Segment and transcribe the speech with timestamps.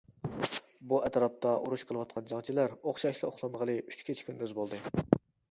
[0.93, 4.83] بۇ ئەتراپتا ئۇرۇش قىلىۋاتقان جەڭچىلەر ئوخشاشلا ئۇخلىمىغىلى ئۈچ كېچە-كۈندۈز بولدى.